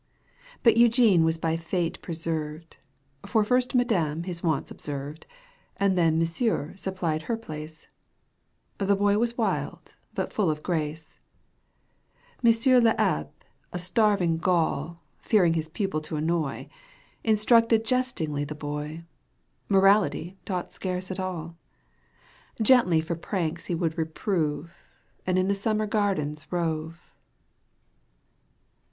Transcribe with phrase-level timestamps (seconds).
[0.63, 2.77] But Eugene was by fate preserved,
[3.27, 5.27] For first" madame" his wants observed.
[5.77, 7.87] And then" monsieur" supplied her place;
[8.79, 11.19] ^ The boy was wild but full of grace."
[12.41, 13.29] Monsieur Г Abbe,"
[13.71, 14.97] a starving Gaul, Digitized by VjOOQ 1С 1 CANTO I.
[14.97, 15.27] EUGENE ON^GUINE.
[15.29, 16.69] Fearing his pupil to annoy,
[17.23, 19.03] Instructed jestingly the boy,
[19.69, 21.55] Morality taught scarce at all;
[22.59, 24.73] Gently for pranks he would reprove
[25.27, 27.13] And in the Summer Garden rove.